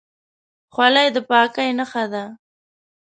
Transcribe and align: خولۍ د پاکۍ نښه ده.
خولۍ 0.73 1.07
د 1.15 1.17
پاکۍ 1.29 1.69
نښه 1.79 2.05
ده. 2.13 2.23